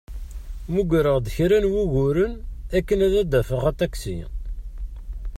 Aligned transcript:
Mmugreɣ-d 0.69 1.25
kra 1.35 1.57
n 1.63 1.69
wuguren 1.71 2.33
akken 2.77 2.99
ad 3.07 3.13
d-afeɣ 3.31 3.61
aṭaksi. 3.71 4.19